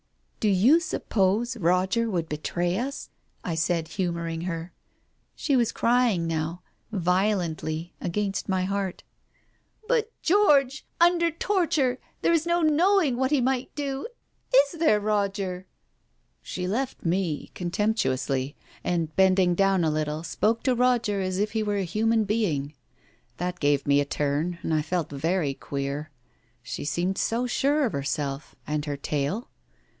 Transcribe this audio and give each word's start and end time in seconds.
"Do 0.41 0.47
you 0.47 0.79
suppose 0.79 1.55
Roger 1.57 2.09
would 2.09 2.27
betray 2.27 2.75
us?" 2.79 3.11
I 3.43 3.53
said, 3.53 3.87
humouring 3.89 4.41
her. 4.41 4.73
She 5.35 5.55
was 5.55 5.71
crying 5.71 6.25
now, 6.25 6.63
violently, 6.91 7.93
against 8.01 8.49
my 8.49 8.63
heart. 8.63 9.03
"But, 9.87 10.11
George— 10.23 10.83
under 10.99 11.29
torture— 11.29 11.99
there 12.23 12.33
is 12.33 12.47
no 12.47 12.61
knowing 12.63 13.15
what 13.17 13.29
he 13.29 13.39
might 13.39 13.69
do. 13.75 14.07
Is 14.65 14.79
there, 14.79 14.99
Roger?" 14.99 15.67
She 16.41 16.67
left 16.67 17.05
me, 17.05 17.51
contemptuously, 17.53 18.55
and 18.83 19.15
bending 19.15 19.53
down 19.53 19.83
a 19.83 19.91
little, 19.91 20.23
spoke 20.23 20.63
to 20.63 20.73
Roger 20.73 21.21
as 21.21 21.37
if 21.37 21.51
he 21.51 21.61
were 21.61 21.77
a 21.77 21.83
human 21.83 22.23
being. 22.23 22.73
That 23.37 23.59
gave 23.59 23.85
me 23.85 23.99
a 23.99 24.05
turn, 24.05 24.57
and 24.63 24.73
I 24.73 24.81
felt 24.81 25.11
very 25.11 25.53
queer. 25.53 26.09
She 26.63 26.83
seemed 26.85 27.19
so 27.19 27.45
sure 27.45 27.85
of 27.85 27.91
herself, 27.93 28.55
and 28.65 28.85
her 28.85 28.97
tale. 28.97 29.47